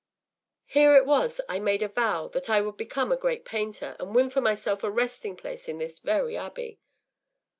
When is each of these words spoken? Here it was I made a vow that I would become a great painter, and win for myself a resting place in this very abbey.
Here 0.65 0.95
it 0.95 1.05
was 1.05 1.39
I 1.47 1.59
made 1.59 1.83
a 1.83 1.87
vow 1.87 2.27
that 2.29 2.49
I 2.49 2.59
would 2.59 2.75
become 2.75 3.11
a 3.11 3.15
great 3.15 3.45
painter, 3.45 3.95
and 3.99 4.15
win 4.15 4.31
for 4.31 4.41
myself 4.41 4.83
a 4.83 4.89
resting 4.89 5.35
place 5.37 5.69
in 5.69 5.77
this 5.77 5.99
very 5.99 6.35
abbey. 6.35 6.79